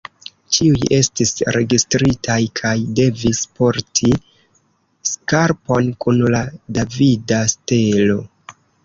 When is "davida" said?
6.79-7.43